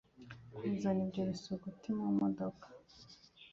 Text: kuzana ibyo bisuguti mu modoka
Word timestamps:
kuzana 0.55 1.01
ibyo 1.05 1.21
bisuguti 1.31 1.87
mu 1.97 2.07
modoka 2.19 2.67